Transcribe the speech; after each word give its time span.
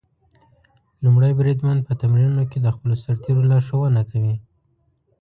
لومړی 1.03 1.31
بریدمن 1.39 1.77
په 1.87 1.91
تمرینونو 2.01 2.43
کې 2.51 2.59
د 2.61 2.67
خپلو 2.75 2.95
سرتېرو 3.03 3.47
لارښوونه 3.51 4.01
کوي. 4.11 4.35